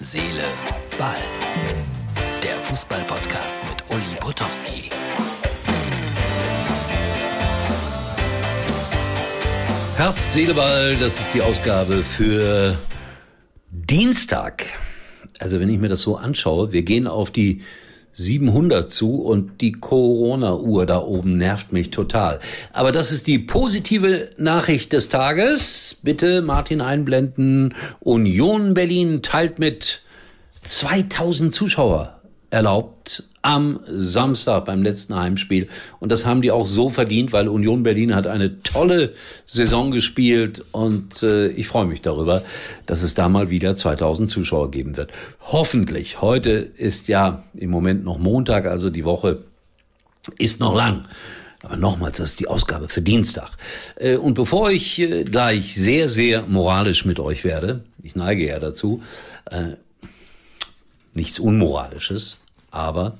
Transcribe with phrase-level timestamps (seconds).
[0.00, 0.44] Seele,
[0.96, 1.16] Ball.
[2.40, 4.90] Der Fußball-Podcast mit Uli Potowski.
[9.96, 12.78] Herz, Seele, Ball, das ist die Ausgabe für
[13.72, 14.66] Dienstag.
[15.40, 17.62] Also wenn ich mir das so anschaue, wir gehen auf die
[18.18, 22.40] 700 zu und die Corona-Uhr da oben nervt mich total.
[22.72, 25.96] Aber das ist die positive Nachricht des Tages.
[26.02, 27.74] Bitte Martin einblenden.
[28.00, 30.02] Union Berlin teilt mit
[30.62, 32.17] 2000 Zuschauer
[32.50, 35.68] erlaubt am Samstag beim letzten Heimspiel.
[36.00, 39.12] Und das haben die auch so verdient, weil Union Berlin hat eine tolle
[39.46, 42.42] Saison gespielt und äh, ich freue mich darüber,
[42.86, 45.12] dass es da mal wieder 2000 Zuschauer geben wird.
[45.40, 46.20] Hoffentlich.
[46.20, 49.38] Heute ist ja im Moment noch Montag, also die Woche
[50.38, 51.04] ist noch lang.
[51.62, 53.50] Aber nochmals, das ist die Ausgabe für Dienstag.
[53.96, 58.58] Äh, und bevor ich äh, gleich sehr, sehr moralisch mit euch werde, ich neige ja
[58.58, 59.02] dazu,
[59.50, 59.76] äh,
[61.18, 63.14] nichts Unmoralisches, aber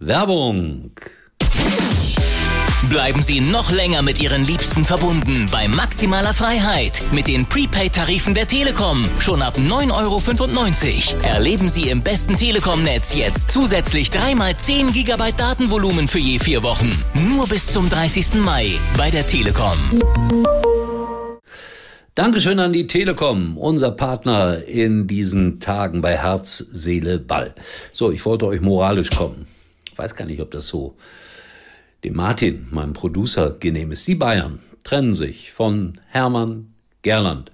[0.00, 0.90] Werbung.
[2.88, 8.46] Bleiben Sie noch länger mit Ihren Liebsten verbunden bei maximaler Freiheit mit den Prepaid-Tarifen der
[8.46, 9.04] Telekom.
[9.18, 11.22] Schon ab 9,95 Euro.
[11.24, 16.62] Erleben Sie im besten Telekom-Netz jetzt zusätzlich 3 mal 10 GB Datenvolumen für je vier
[16.62, 16.92] Wochen.
[17.14, 18.34] Nur bis zum 30.
[18.34, 19.78] Mai bei der Telekom.
[22.16, 27.56] Dankeschön an die Telekom, unser Partner in diesen Tagen bei Herz, Seele, Ball.
[27.92, 29.48] So, ich wollte euch moralisch kommen.
[29.90, 30.94] Ich weiß gar nicht, ob das so
[32.04, 34.06] dem Martin, meinem Producer, genehm ist.
[34.06, 37.50] Die Bayern trennen sich von Hermann Gerland.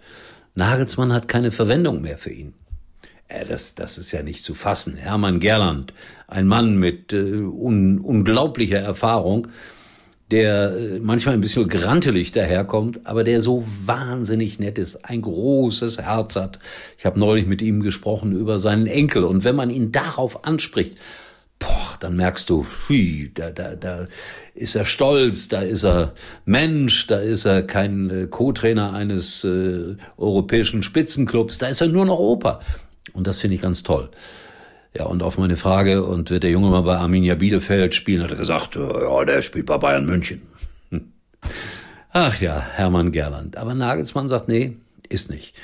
[0.54, 2.52] Nagelsmann hat keine Verwendung mehr für ihn.
[3.28, 4.94] Äh, das, das ist ja nicht zu fassen.
[4.94, 5.94] Hermann Gerland,
[6.26, 9.48] ein Mann mit äh, un, unglaublicher Erfahrung,
[10.30, 15.98] der äh, manchmal ein bisschen grantelig daherkommt, aber der so wahnsinnig nett ist, ein großes
[15.98, 16.58] Herz hat.
[16.98, 20.96] Ich habe neulich mit ihm gesprochen über seinen Enkel und wenn man ihn darauf anspricht,
[21.58, 24.08] boah, dann merkst du, hui, da, da, da
[24.54, 26.14] ist er stolz, da ist er
[26.44, 32.06] Mensch, da ist er kein äh, Co-Trainer eines äh, europäischen Spitzenclubs, da ist er nur
[32.06, 32.60] noch Opa.
[33.12, 34.10] Und das finde ich ganz toll.
[34.96, 38.30] Ja, und auf meine Frage, und wird der Junge mal bei Arminia Bielefeld spielen, hat
[38.30, 40.42] er gesagt, ja, der spielt bei Bayern München.
[42.12, 43.56] Ach ja, Hermann Gerland.
[43.56, 44.76] Aber Nagelsmann sagt, nee,
[45.08, 45.54] ist nicht.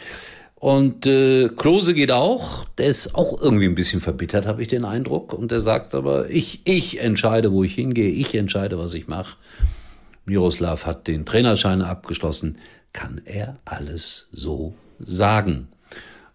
[0.54, 4.84] Und äh, Klose geht auch, der ist auch irgendwie ein bisschen verbittert, habe ich den
[4.84, 5.32] Eindruck.
[5.32, 9.36] Und der sagt aber, ich, ich entscheide, wo ich hingehe, ich entscheide, was ich mache.
[10.24, 12.58] Miroslav hat den Trainerschein abgeschlossen.
[12.92, 15.68] Kann er alles so sagen?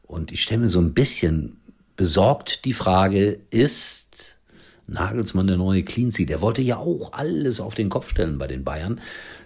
[0.03, 1.57] Und ich stelle mir so ein bisschen
[2.01, 4.35] besorgt die Frage, ist
[4.87, 6.25] Nagelsmann der neue Cleansea?
[6.25, 8.99] Der wollte ja auch alles auf den Kopf stellen bei den Bayern.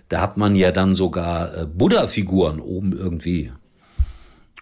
[0.07, 3.51] Da hat man ja dann sogar äh, Buddha-Figuren oben irgendwie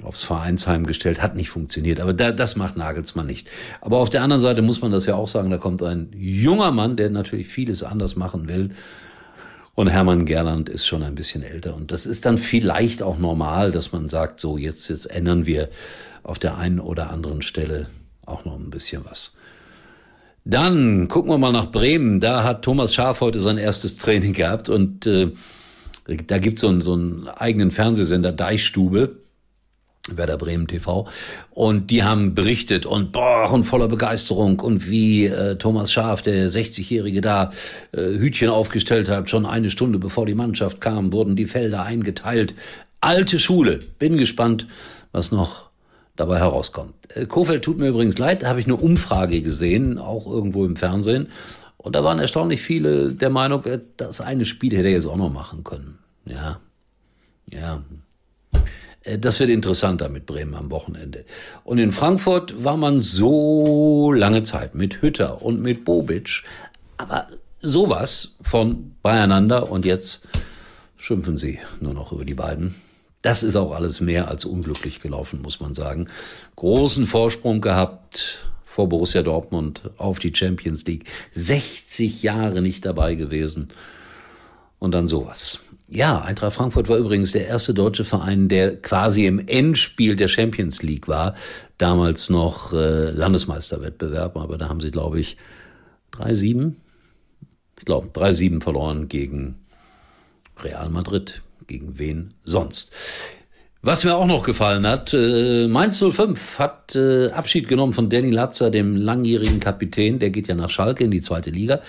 [0.02, 2.00] aufs Vereinsheim gestellt, hat nicht funktioniert.
[2.00, 3.48] Aber da, das macht Nagelsmann nicht.
[3.80, 6.72] Aber auf der anderen Seite muss man das ja auch sagen, da kommt ein junger
[6.72, 8.72] Mann, der natürlich vieles anders machen will.
[9.76, 11.76] Und Hermann Gerland ist schon ein bisschen älter.
[11.76, 15.70] Und das ist dann vielleicht auch normal, dass man sagt, so jetzt, jetzt ändern wir
[16.22, 17.88] auf der einen oder anderen Stelle
[18.26, 19.36] auch noch ein bisschen was.
[20.46, 22.20] Dann gucken wir mal nach Bremen.
[22.20, 25.32] Da hat Thomas Schaf heute sein erstes Training gehabt und äh,
[26.06, 29.23] da gibt's so einen, so einen eigenen Fernsehsender, Deichstube.
[30.10, 31.08] Werder Bremen TV.
[31.52, 36.48] Und die haben berichtet und boah, und voller Begeisterung und wie äh, Thomas Schaf, der
[36.50, 37.52] 60-Jährige da,
[37.94, 42.54] äh, Hütchen aufgestellt hat, schon eine Stunde bevor die Mannschaft kam, wurden die Felder eingeteilt.
[43.00, 43.80] Alte Schule.
[44.00, 44.68] Bin gespannt,
[45.12, 45.70] was noch
[46.16, 46.94] dabei herauskommt.
[47.10, 50.76] Äh, Kofeld tut mir übrigens leid, da habe ich eine Umfrage gesehen, auch irgendwo im
[50.76, 51.28] Fernsehen.
[51.78, 55.18] Und da waren erstaunlich viele der Meinung, äh, das eine Spiel hätte er jetzt auch
[55.18, 56.00] noch machen können.
[56.26, 56.60] Ja,
[57.50, 57.82] ja,
[59.04, 61.26] das wird interessanter mit Bremen am Wochenende.
[61.64, 66.44] Und in Frankfurt war man so lange Zeit mit Hütter und mit Bobic,
[66.98, 67.28] aber
[67.62, 70.28] sowas von beieinander und jetzt
[70.98, 72.76] schimpfen sie nur noch über die beiden.
[73.22, 76.08] Das ist auch alles mehr als unglücklich gelaufen, muss man sagen.
[76.58, 81.06] Großen Vorsprung gehabt vor Borussia Dortmund auf die Champions League.
[81.32, 83.70] 60 Jahre nicht dabei gewesen.
[84.80, 85.62] Und dann sowas.
[85.94, 90.82] Ja, Eintracht Frankfurt war übrigens der erste deutsche Verein, der quasi im Endspiel der Champions
[90.82, 91.36] League war.
[91.78, 95.38] Damals noch äh, Landesmeisterwettbewerb, aber da haben sie, glaube ich,
[96.14, 96.74] 3-7,
[97.78, 99.60] ich glaube, 3-7 verloren gegen
[100.64, 101.44] Real Madrid.
[101.68, 102.92] Gegen wen sonst?
[103.84, 108.32] Was mir auch noch gefallen hat, äh, Mainz 05 hat äh, Abschied genommen von Danny
[108.32, 111.82] Latzer, dem langjährigen Kapitän, der geht ja nach Schalke in die zweite Liga.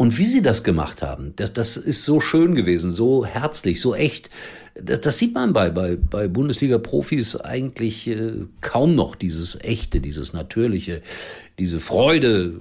[0.00, 3.94] Und wie sie das gemacht haben, das, das ist so schön gewesen, so herzlich, so
[3.94, 4.30] echt.
[4.74, 10.32] Das, das sieht man bei, bei, bei Bundesliga-Profis eigentlich äh, kaum noch, dieses Echte, dieses
[10.32, 11.02] Natürliche,
[11.58, 12.54] diese Freude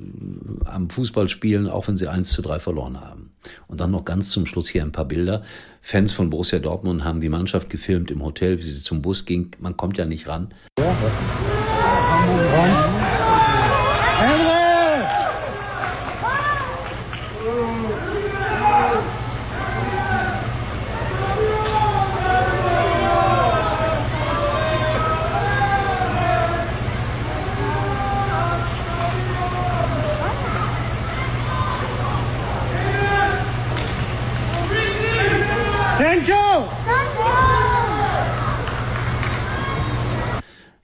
[0.66, 3.32] am Fußballspielen, auch wenn sie eins zu drei verloren haben.
[3.70, 5.44] Und dann noch ganz zum Schluss hier ein paar Bilder.
[5.82, 9.52] Fans von Borussia Dortmund haben die Mannschaft gefilmt im Hotel, wie sie zum Bus ging.
[9.60, 10.54] Man kommt ja nicht ran.
[10.78, 10.98] Ja.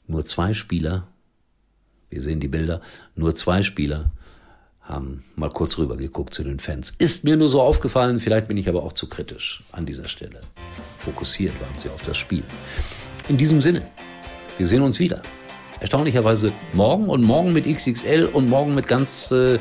[0.08, 1.08] Nur zwei Spieler,
[2.10, 2.82] wir sehen die Bilder,
[3.16, 4.12] nur zwei Spieler
[4.82, 6.92] haben mal kurz rüber geguckt zu den Fans.
[6.92, 10.42] Ist mir nur so aufgefallen, vielleicht bin ich aber auch zu kritisch an dieser Stelle.
[11.00, 12.44] Fokussiert waren sie auf das Spiel.
[13.28, 13.86] In diesem Sinne,
[14.58, 15.22] wir sehen uns wieder.
[15.80, 19.60] Erstaunlicherweise morgen und morgen mit XXL und morgen mit ganz äh,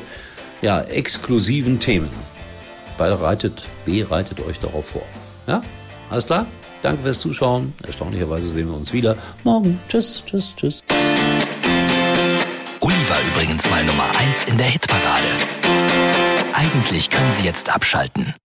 [0.61, 2.09] ja, exklusiven Themen.
[2.97, 5.03] Bereitet, bereitet euch darauf vor.
[5.47, 5.61] Ja?
[6.09, 6.45] Alles klar?
[6.81, 7.73] Danke fürs Zuschauen.
[7.85, 9.79] Erstaunlicherweise sehen wir uns wieder morgen.
[9.89, 10.83] Tschüss, tschüss, tschüss.
[12.79, 15.27] Uli war übrigens mal Nummer 1 in der Hitparade.
[16.53, 18.35] Eigentlich können Sie jetzt abschalten.